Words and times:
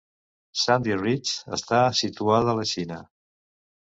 Sandy 0.59 0.95
Ridge 1.01 1.53
està 1.57 1.81
situada 1.99 2.55
a 2.55 2.59
la 2.61 2.65
Xina. 2.71 2.99